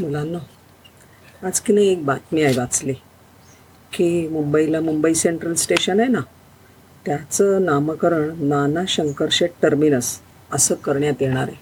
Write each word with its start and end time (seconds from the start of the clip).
मुलांना. 0.00 0.38
आज 1.42 1.60
की 1.60 1.72
नाही 1.72 1.88
एक 1.88 2.04
बातमी 2.04 2.42
आहे 2.42 2.56
वाचली 2.58 2.92
की 3.92 4.28
मुंबईला 4.28 4.80
मुंबई 4.80 5.14
सेंट्रल 5.14 5.54
स्टेशन 5.54 6.00
आहे 6.00 6.08
ना 6.08 6.20
त्याचं 7.06 7.64
नामकरण 7.64 8.42
नाना 8.48 8.84
शंकरशेठ 8.88 9.50
टर्मिनस 9.62 10.18
असं 10.52 10.74
करण्यात 10.74 11.22
येणार 11.22 11.48
आहे. 11.48 11.56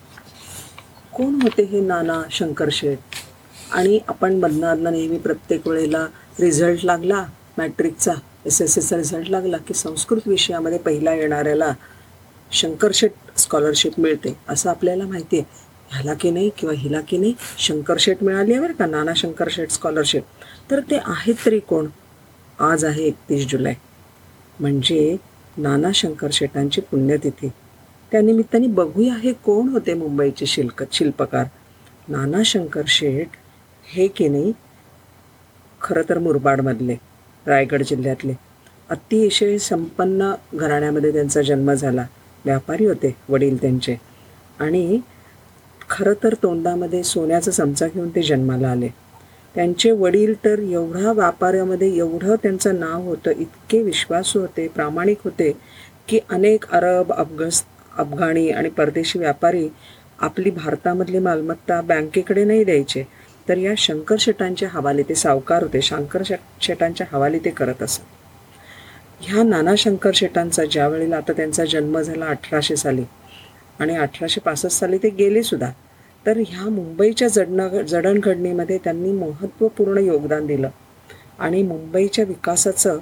कोण 1.15 1.35
होते 1.43 1.63
हे 1.63 1.81
नाना 1.81 2.21
शंकरशेठ 2.31 2.99
आणि 3.73 3.99
आपण 4.09 4.41
बदनादनं 4.41 4.93
नेहमी 4.93 5.19
प्रत्येक 5.19 5.69
वेळेला 5.69 6.07
रिझल्ट 6.41 6.85
लागला 6.85 7.25
मॅट्रिकचा 7.59 8.13
एस 8.47 8.61
एस 8.63 8.79
एसचा 8.79 8.97
रिझल्ट 8.97 9.29
लागला 9.31 9.57
की 9.57 9.75
संस्कृत 9.75 10.29
विषयामध्ये 10.29 10.79
पहिला 10.79 11.15
येणाऱ्याला 11.15 11.73
शंकरशेठ 12.53 13.13
स्कॉलरशिप 13.37 14.01
मिळते 14.01 14.37
असं 14.49 14.71
आपल्याला 14.71 15.07
माहिती 15.07 15.39
आहे. 15.39 15.65
ह्याला 15.93 16.15
की 16.15 16.31
नाही 16.31 16.51
किंवा 16.59 16.75
हिला 16.79 17.01
की 17.01 17.19
नाही 17.19 17.35
शंकरशेठ 17.59 18.17
मिळाली 18.23 18.53
आहे 18.53 18.61
बरं 18.61 18.73
का? 18.73 18.87
नाना 18.87 19.13
शंकरशेठ 19.17 19.71
स्कॉलरशिप 19.71 20.23
तर 20.71 20.81
ते 20.81 20.99
आहेत 21.05 21.35
तरी 21.47 21.59
कोण? 21.59 21.87
आज 22.61 22.85
आहे 22.85 23.03
एकतीस 23.03 23.47
जुलै. 23.49 23.75
म्हणजे 24.61 25.17
नाना 25.57 25.89
शंकरशेठांची 25.95 26.81
पुण्यतिथी. 26.81 27.49
त्यानिमित्ताने 28.13 28.67
बघूया 28.67 29.15
हे 29.15 29.33
कोण 29.33 29.69
होते 29.69 29.95
मुंबईचे 29.95 30.47
शिल्क 30.47 30.85
शिल्पकार. 30.93 31.45
नाना 32.09 32.43
शंकर 32.45 32.83
शेट 32.87 33.29
हे 33.95 34.07
की 34.07 34.29
नाही 34.29 34.53
खरं 35.81 36.03
तर 36.09 36.19
मुरबाडमधले 36.19 36.97
रायगड 37.47 37.83
जिल्ह्यातले. 37.83 38.35
अतिशय 38.91 39.59
संपन्न 39.59 40.33
घराण्यामध्ये 40.55 41.13
त्यांचा 41.13 41.43
जन्म 41.43 41.73
झाला. 41.73 42.07
व्यापारी 42.45 42.85
होते 42.85 43.17
वडील 43.29 43.61
त्यांचे. 43.61 43.97
आणि 44.61 45.01
खरं 45.97 46.15
तर 46.23 46.35
तोंडामध्ये 46.43 47.03
सोन्याचा 47.03 47.51
चमचा 47.51 47.87
घेऊन 47.87 48.09
ते 48.09 48.23
जन्माला 48.23 48.69
आले. 48.69 48.89
त्यांचे 49.55 49.91
वडील 49.91 50.35
तर 50.45 50.59
एवढा 50.59 51.13
व्यापारामध्ये 51.13 51.97
एवढं 51.97 52.35
त्यांचं 52.43 52.81
नाव 52.81 53.03
होतं 53.03 53.31
इतके 53.31 53.83
विश्वासू 53.83 54.41
होते 54.41 54.67
प्रामाणिक 54.69 55.19
होते 55.25 55.51
की 56.09 56.19
अनेक 56.31 56.65
अरब 56.71 57.13
अफगस 57.13 57.63
अफगाणी 57.99 58.49
आणि 58.51 58.69
परदेशी 58.69 59.19
व्यापारी 59.19 59.69
आपली 60.19 60.51
भारतामधली 60.51 61.19
मालमत्ता 61.19 61.81
बँकेकडे 61.81 62.45
नाही 62.45 62.65
द्यायचे. 62.65 63.03
तर 63.49 63.57
या 63.57 63.73
शंकर 63.79 64.17
शेटांच्या 64.19 64.69
हवाले 64.73 65.03
ते 65.03 65.15
सावकार 65.15 65.63
होते. 65.63 65.83
शंकर 65.83 66.23
शेटांच्या 66.61 67.07
हवाले 67.13 67.39
ते 67.39 67.51
करत 67.51 67.83
असत. 67.83 68.03
ह्या 69.21 69.43
नाना 69.43 69.75
शंकर 69.79 70.11
शेटांचा 70.15 70.65
ज्या 70.65 70.89
वेळेला 70.89 71.17
आता 71.17 71.33
त्यांचा 71.33 71.65
जन्म 71.65 72.01
झाला 72.01 72.27
अठराशे 72.27 72.77
साली. 72.77 73.05
आणि 73.81 73.97
अठराशे 73.97 74.41
पासष्ट 74.41 74.79
साली 74.81 74.99
ते 74.99 75.09
गेले 75.09 75.43
सुद्धा. 75.43 75.71
तर 76.27 76.39
ह्या 76.49 76.71
मुंबईच्या 76.71 77.29
जडण 77.29 77.85
जडणघडणीमध्ये 77.87 78.79
त्यांनी 78.79 79.13
महत्त्वपूर्ण 79.13 79.99
योगदान 79.99 80.47
दिलं. 80.47 80.69
आणि 81.39 81.63
मुंबईच्या 81.63 82.25
विकासाचं 82.25 82.99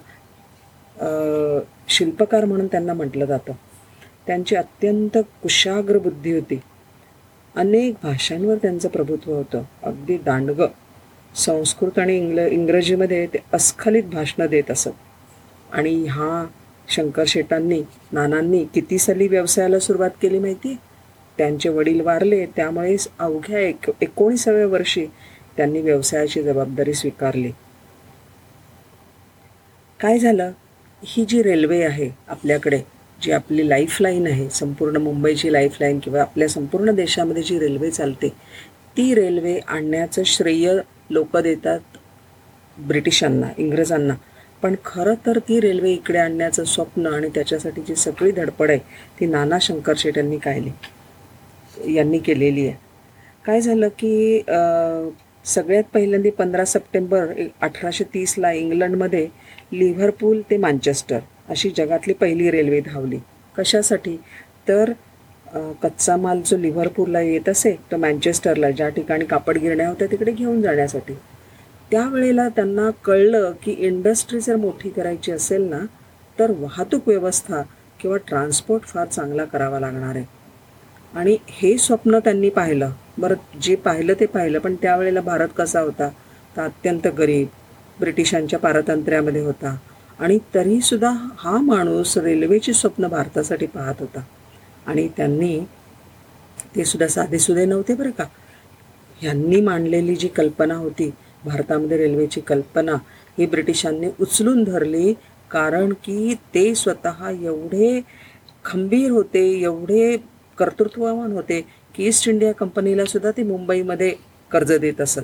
शिल्पकार 1.89 2.45
म्हणून 2.45 2.67
त्यांना 2.67 2.95
म्हटलं 2.95 3.25
जातं. 3.25 3.53
त्यांची 4.27 4.57
अत्यंत 4.57 5.19
कुशाग्र 5.43 5.99
बुद्धी 5.99 6.33
होती. 6.33 6.61
अनेक 7.57 7.95
भाषांवर 8.03 8.57
त्यांचं 8.57 8.89
प्रभुत्व 8.89 9.35
होतं. 9.35 9.63
अगदी 9.83 10.17
दांडगं. 10.17 10.67
संस्कृत 11.35 11.99
आणि 11.99 12.17
इंग्ल 12.17 12.39
इंग्रजीमध्ये 12.39 13.27
ते 13.27 13.39
अस्खलित 13.53 14.03
भाषणं 14.03 14.47
देत 14.47 14.71
असत. 14.71 14.89
आणि 15.73 15.95
ह्या 15.95 16.47
शंकर 16.89 17.25
शेटांनी 17.27 17.83
नानांनी 18.13 18.65
किती 18.65 18.99
साली 18.99 19.29
व्यवसायाला 19.29 19.79
सुरुवात 19.79 20.11
केली 20.23 20.39
माहिती? 20.39 20.69
आहे 20.69 20.94
त्यांचे 21.39 21.69
वडील 21.69 22.01
वारले 22.01 22.45
त्यामुळे 22.47 22.97
अवघ्या 23.19 23.59
एक 23.59 23.91
एकोणीसाव्या 24.01 24.67
वर्षी 24.67 25.07
त्यांनी 25.57 25.81
व्यवसायाची 25.81 26.43
जबाबदारी 26.43 26.95
स्वीकारली. 26.95 27.51
काय 30.01 30.19
झालं? 30.19 30.51
ही 31.03 31.25
जी 31.25 31.43
रेल्वे 31.43 31.83
आहे 31.83 32.11
आपल्याकडे 32.29 32.79
जी 33.23 33.33
आपली 33.33 33.69
लाईफलाईन 33.69 34.27
आहे 34.27 34.49
संपूर्ण 34.51 34.97
मुंबईची 34.97 35.53
लाईफलाईन 35.53 35.99
किंवा 35.99 36.21
आपल्या 36.21 36.49
संपूर्ण 36.49 36.91
देशामध्ये 36.91 37.43
जी 37.43 37.59
रेल्वे 37.59 37.91
चालते 37.91 38.29
ती 38.97 39.15
रेल्वे 39.15 39.59
आणण्याचं 39.59 40.23
श्रेय 40.23 40.73
लोक 41.11 41.37
देतात 41.37 41.81
ब्रिटिशांना 42.79 43.47
इंग्रजांना. 43.59 44.15
पण 44.63 44.75
खरं 44.85 45.15
तर 45.27 45.39
ती 45.39 45.61
रेल्वे 45.61 45.91
इकडे 45.91 46.19
आणण्याचं 46.19 46.65
स्वप्न 46.65 47.07
आणि 47.07 47.29
त्याच्यासाठीची 47.29 47.95
सगळी 47.97 48.31
धडपड 48.31 48.71
आहे 48.71 48.79
ती 49.21 49.27
नाना 49.27 49.59
शंकर 49.61 49.95
शेट 49.97 50.19
यांनी 50.19 50.39
कायली 50.39 50.71
यांनी 51.95 52.19
केलेली 52.19 52.67
आहे. 52.67 52.77
काय 53.45 53.61
झालं 53.61 53.89
की 53.99 54.43
सगळ्यात 55.45 55.85
पहिल्यांदा 55.95 56.31
पंधरा 56.39 56.65
सप्टेंबर 56.65 57.33
अठराशे 57.63 58.05
तीसला 58.15 58.53
इंग्लंडमध्ये 58.53 59.27
लिव्हरपूल 59.73 60.41
ते 60.51 60.57
मँचेस्टर 60.57 61.19
अशी 61.49 61.71
जगातली 61.77 62.13
पहिली 62.13 62.51
रेल्वे 62.51 62.81
धावली. 62.81 63.19
कशासाठी? 63.57 64.17
तर 64.69 64.93
कच्चा 65.83 66.17
माल 66.17 66.41
जो 66.47 66.57
लिव्हरपूलला 66.59 67.21
येत 67.21 67.49
असे 67.49 67.73
तो 67.91 67.97
मँचेस्टरला 67.97 68.71
ज्या 68.71 68.89
ठिकाणी 68.89 69.25
कापड 69.25 69.59
गिरण्या 69.59 69.89
होत्या 69.89 70.07
तिकडे 70.11 70.33
घेऊन 70.33 70.63
जाण्यासाठी. 70.63 71.15
त्यावेळेला 71.91 72.49
त्यांना 72.49 72.89
कळलं 73.05 73.53
की 73.63 73.73
इंडस्ट्री 73.79 74.41
जर 74.41 74.57
मोठी 74.57 74.91
करायची 74.91 75.33
असेल 75.33 75.69
ना 75.71 75.85
तर 76.39 76.51
वाहतूक 76.59 77.09
व्यवस्था 77.09 77.63
किंवा 78.01 78.17
ट्रान्सपोर्ट 78.29 78.85
फार 78.85 79.07
चांगला 79.07 79.45
करावा 79.45 79.81
लागणार 79.81 80.17
आहे. 80.17 80.25
आणि 81.15 81.37
हे 81.49 81.79
स्वप्न 81.79 82.19
त्यांनी 82.19 82.49
पाहिलं. 82.51 82.91
बरं 83.19 83.35
जे 83.61 83.75
पाहिलं 83.75 84.15
ते 84.21 84.27
पाहिलं 84.27 84.59
पण 84.59 84.75
त्यावेळेला 84.75 85.21
भारत 85.21 85.49
कसा 85.57 85.81
होता? 85.81 86.09
तर 86.57 86.63
अत्यंत 86.63 87.07
गरीब 87.07 87.47
ब्रिटिशांच्या 88.01 88.59
पारतंत्र्यामध्ये 88.59 89.41
होता. 89.41 89.77
आणि 90.19 90.39
तरीसुद्धा 90.55 91.11
हा 91.39 91.57
माणूस 91.61 92.19
रेल्वेची 92.19 92.73
स्वप्न 92.73 93.09
भारतासाठी 93.09 93.67
पाहत 93.67 93.95
होता. 94.01 94.21
आणि 94.87 95.09
त्यांनी 95.17 95.59
ते 96.77 96.85
सुद्धा 96.85 97.09
साधेसुधे 97.09 97.65
नव्हते 97.65 97.95
बरं 97.95 98.11
का? 98.11 98.25
ह्यांनी 99.21 99.61
मांडलेली 99.61 100.15
जी 100.17 100.29
कल्पना 100.29 100.75
होती 100.75 101.11
भारतामध्ये 101.45 101.97
रेल्वेची 101.97 102.41
कल्पना 102.41 102.93
ही 103.39 103.47
ब्रिटिशांनी 103.47 104.09
उचलून 104.21 104.65
धरली 104.65 105.13
कारण 105.51 105.93
की 105.93 106.35
ते 106.55 106.75
स्वतः 106.75 107.29
एवढे 107.31 108.01
खंबीर 108.65 109.11
होते 109.11 109.63
एवढे 109.63 110.17
कर्तृत्ववान 110.59 111.33
होते. 111.33 111.67
की 111.95 112.07
ईस्ट 112.07 112.29
इंडिया 112.29 112.53
कंपनीला 112.53 113.05
सुद्धा 113.05 113.31
ते 113.31 113.43
मुंबईमध्ये 113.43 114.15
कर्ज 114.51 114.73
देत 114.73 115.01
असत. 115.01 115.21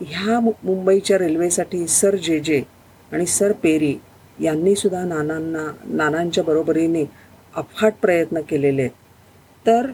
ह्या 0.00 0.40
मु- 0.40 0.52
मुंबईच्या 0.64 1.18
रेल्वेसाठी 1.18 1.86
सर 1.86 2.16
जे 2.16 2.40
जे 2.40 2.62
आणि 3.12 3.26
सर 3.26 3.52
पेरी 3.52 3.96
यांनी 4.40 4.74
सुद्धा 4.74 5.04
नानांना 5.04 5.76
नानांच्या 5.84 6.44
बरोबरीने 6.44 7.04
अफाट 7.56 7.94
प्रयत्न 8.02 8.40
केलेले 8.40 8.82
आहेत. 8.82 8.92
तर 9.66 9.86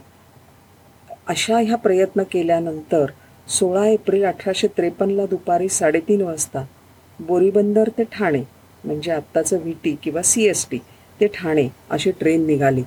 अशा 1.26 1.58
ह्या 1.58 1.76
प्रयत्न 1.76 2.22
केल्यानंतर 2.22 3.06
सोळा 3.48 3.86
एप्रिल 3.86 4.24
अठराशे 4.24 4.66
त्रेपन्नला 4.66 5.26
दुपारी 5.26 5.68
साडेतीन 5.68 6.20
वाजता 6.20 6.64
बोरीबंदर 7.20 7.88
ते 7.88 8.04
ठाणे 8.04 8.42
म्हणजे 8.84 9.12
आत्ताचं 9.12 9.58
व्ही 9.58 9.74
टी 9.84 9.96
किंवा 10.02 10.22
सी 10.22 10.42
एस 10.42 10.66
टी 10.70 10.78
ते 11.20 11.26
ठाणे 11.26 11.68
अशी 11.90 12.10
ट्रेन 12.10 12.46
निघाली. 12.46 12.82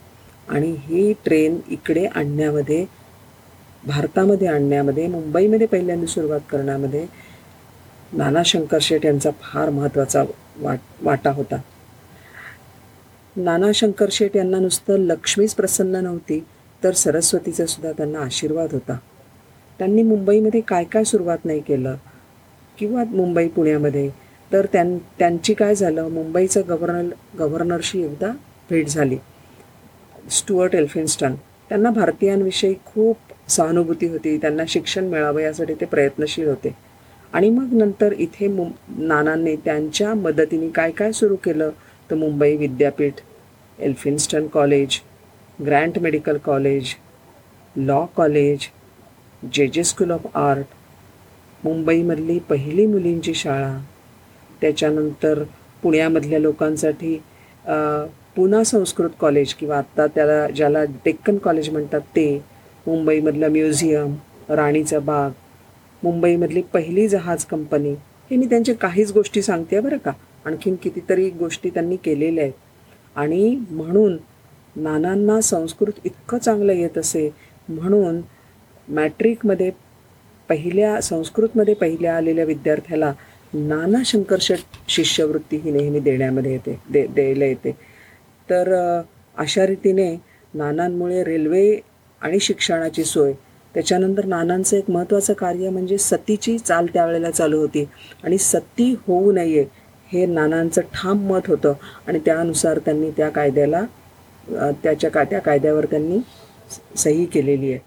आणि 0.49 0.75
ही 0.79 1.13
ट्रेन 1.13 1.59
इकडे 1.67 2.05
आणण्यामध्ये 2.05 2.85
भारतामध्ये 3.87 4.47
आणण्यामध्ये 4.47 5.07
मुंबईमध्ये 5.07 5.67
पहिल्यांदा 5.67 6.05
सुरुवात 6.05 6.39
करण्यामध्ये 6.49 7.05
नाना 8.13 8.43
शंकर 8.43 8.77
शेठ 8.81 9.05
यांचा 9.05 9.29
फार 9.41 9.69
महत्त्वाचा 9.69 10.23
वाट 10.57 10.79
वाटा 11.01 11.31
होता. 11.31 11.61
नाना 13.35 13.71
शंकर 13.73 14.05
शेठ 14.11 14.35
यांना 14.35 14.59
नुसतं 14.59 14.97
लक्ष्मीच 14.97 15.55
प्रसन्न 15.55 15.95
नव्हती 15.95 16.45
तर 16.83 16.91
सरस्वतीचा 16.91 17.65
सुद्धा 17.65 17.91
त्यांना 17.91 18.19
आशीर्वाद 18.19 18.69
होता. 18.71 18.97
त्यांनी 19.79 20.03
मुंबईमध्ये 20.03 20.61
काय 20.61 20.83
काय 20.83 21.03
सुरुवात 21.03 21.45
नाही 21.45 21.59
केलं? 21.59 21.95
किंवा 22.79 23.03
मुंबई 23.03 23.47
पुण्यामध्ये? 23.47 24.09
तर 24.53 24.65
त्यां 24.65 24.97
त्यांची 24.97 25.53
काय 25.53 25.75
झालं? 25.75 26.07
मुंबईचं 26.07 26.61
गव्हर्नर 26.69 27.13
गव्हर्नरशी 27.39 28.03
एकदा 28.03 28.31
भेट 28.69 28.87
झाली. 28.87 29.17
Stuart 30.31 30.75
Elphinstone. 30.75 31.35
त्यांना 31.69 31.89
भारतीयांविषयी 31.89 32.73
खूप 32.85 33.49
सहानुभूती 33.49 34.07
होती. 34.07 34.37
त्यांना 34.37 34.63
शिक्षण 34.67 35.07
मिळावं 35.07 35.41
यासाठी 35.41 35.73
ते 35.73 35.85
प्रयत्नशील 35.85 36.47
होते. 36.47 36.75
आणि 37.33 37.49
मग 37.49 37.73
नंतर 37.73 38.13
इथे 38.13 38.47
मु 38.47 38.65
नानांनी 38.97 39.55
त्यांच्या 39.55 40.13
मदतीने 40.13 40.69
काय 40.69 40.91
काय 40.91 41.11
सुरू 41.11 41.35
केलं? 41.35 41.69
तर 42.09 42.15
मुंबई 42.15 42.55
विद्यापीठ 42.57 43.19
Elphinstone 43.79 44.47
college 44.47 44.99
Grant 45.59 45.99
medical 45.99 46.37
college 46.37 46.93
law 47.75 48.05
college 48.15 48.67
J 49.53 49.67
J 49.67 49.83
school 49.83 50.11
of 50.11 50.25
art 50.37 50.65
मुंबईमधली 51.63 52.37
पहिली 52.39 52.85
मुलींची 52.85 53.33
शाळा 53.33 53.77
त्याच्यानंतर 54.61 55.43
पुण्यामधल्या 55.83 56.39
लोकांसाठी 56.39 57.13
पुना 58.39 58.63
संस्कृत 58.63 59.09
कॉलेज 59.19 59.53
किंवा 59.53 59.77
आत्ता 59.77 60.05
त्याला 60.07 60.47
ज्याला 60.47 60.83
डेक्कन 61.05 61.37
कॉलेज 61.37 61.69
म्हणतात 61.69 62.01
ते 62.15 62.23
मुंबईमधलं 62.85 63.49
म्युझियम 63.51 64.13
राणीचा 64.49 64.99
बाग 64.99 65.31
मुंबईमधली 66.03 66.61
पहिली 66.73 67.07
जहाज 67.07 67.43
कंपनी 67.45 67.91
हे 68.31 68.35
मी 68.35 68.45
त्यांच्या 68.45 68.75
काहीच 68.75 69.11
गोष्टी 69.11 69.41
सांगते 69.41 69.79
बरं 69.79 69.97
का. 69.97 70.11
आणखीन 70.45 70.75
कितीतरी 70.75 71.29
गोष्टी 71.29 71.69
त्यांनी 71.69 71.95
केलेल्या 71.95 72.43
आहेत. 72.43 72.53
आणि 73.15 73.55
म्हणून 73.69 74.17
नानांना 74.75 75.39
संस्कृत 75.41 75.99
इतकं 76.05 76.37
चांगलं 76.37 76.73
येत 76.73 76.97
असे 76.97 77.29
म्हणून 77.69 78.21
मॅट्रिकमध्ये 78.87 79.71
पहिल्या 80.49 80.99
संस्कृतमध्ये 81.01 81.73
पहिल्या 81.73 82.15
आलेल्या 82.17 82.45
विद्यार्थ्याला 82.45 83.13
नाना 83.53 84.03
शंकरशेट 84.05 84.59
शिष्यवृत्ती 84.89 85.57
ही 85.57 85.71
नेहमी 85.71 85.99
देण्यामध्ये 85.99 86.51
येते 86.51 86.79
दे 86.89 87.05
द्यायला 87.07 87.45
येते. 87.45 87.77
तर 88.49 89.01
अशा 89.37 89.65
रीतीने 89.67 90.21
नानांमुळे 90.53 91.23
रेल्वे 91.23 91.79
आणि 92.21 92.39
शिक्षणाची 92.39 93.03
सोय. 93.03 93.33
त्याच्यानंतर 93.73 94.25
नानांचं 94.25 94.77
एक 94.77 94.89
महत्त्वाचं 94.89 95.33
कार्य 95.33 95.69
म्हणजे 95.69 95.97
सतीची 95.97 96.57
चाल 96.59 96.85
त्यावेळेला 96.93 97.31
चालू 97.31 97.59
होती. 97.59 97.87
आणि 98.23 98.37
सती 98.37 98.95
होऊ 99.07 99.31
नये 99.31 99.65
हे 100.07 100.25
नानांचं 100.25 100.81
ठाम 100.81 101.17
मत 101.17 101.47
होतं 101.47 101.73
आणि 102.07 102.19
त्यानुसार 102.19 102.77
त्यांनी 102.77 103.11
त्या 103.11 103.29
कायद्याला 103.29 103.81
त्याच्या 104.83 105.11
का 105.11 105.23
त्या 105.23 105.39
कायद्यावर 105.39 105.85
त्यांनी 105.85 106.17
स- 106.17 107.01
सही 107.03 107.25
केलेली 107.25 107.69
आहे. 107.69 107.79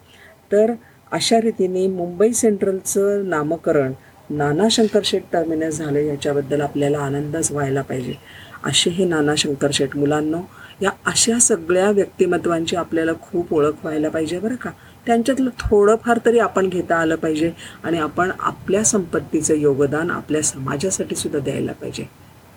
तर 0.52 0.72
अशा 1.12 1.40
रीतीने 1.40 1.86
मुंबई 1.86 2.32
सेंट्रलचं 2.32 3.28
नामकरण 3.28 3.92
नाना 4.30 4.68
शंकरशेठ 4.70 5.22
टर्मिनस 5.32 5.78
झालं 5.78 5.98
याच्याबद्दल 5.98 6.60
आपल्याला 6.60 6.98
आनंदच 6.98 7.52
व्हायला 7.52 7.82
पाहिजे. 7.82 8.14
असे 8.64 8.90
हे 8.90 9.04
नाना 9.04 9.34
शंकर 9.34 9.70
शेठ 9.72 9.96
मुलांनो 9.96 10.40
या 10.82 10.90
अशा 11.06 11.38
सगळ्या 11.38 11.90
व्यक्तिमत्वांची 11.90 12.76
आपल्याला 12.76 13.12
खूप 13.22 13.54
ओळख 13.54 13.72
व्हायला 13.82 14.08
पाहिजे 14.08 14.38
बरं 14.38 14.54
का. 14.54 14.70
त्यांच्यातलं 15.06 15.50
थोडंफार 15.58 16.18
तरी 16.26 16.38
आपण 16.38 16.68
घेता 16.68 16.96
आलं 16.96 17.16
पाहिजे 17.16 17.52
आणि 17.84 17.98
आपण 17.98 18.30
आपल्या 18.40 18.84
संपत्तीचं 18.84 19.54
योगदान 19.54 20.10
आपल्या 20.10 20.42
समाजासाठी 20.42 21.16
सुद्धा 21.16 21.38
द्यायला 21.38 21.72
पाहिजे. 21.72 22.04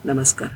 नमस्कार. 0.05 0.47